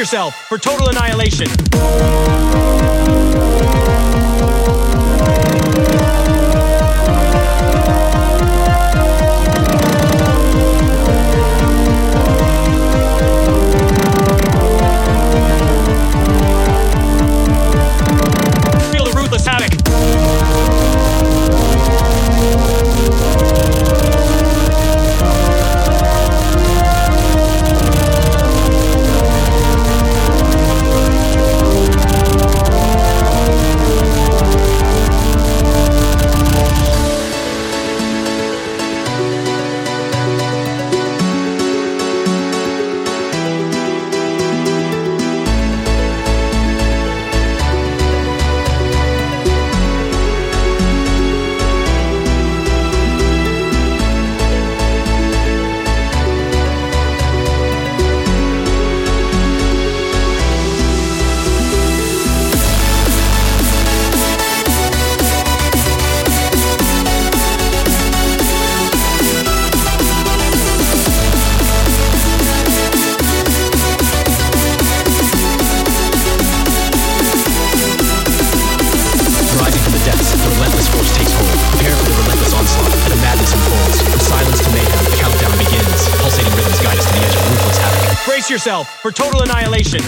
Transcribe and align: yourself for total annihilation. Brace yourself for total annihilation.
yourself 0.00 0.34
for 0.48 0.56
total 0.56 0.88
annihilation. 0.88 1.46
Brace 88.40 88.48
yourself 88.48 88.88
for 89.02 89.10
total 89.12 89.42
annihilation. 89.42 90.00